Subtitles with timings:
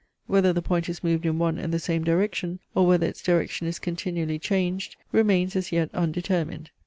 [0.25, 3.67] Whether the point is moved in one and the same direction, or whether its direction
[3.67, 6.71] is continually changed, remains as yet undetermined.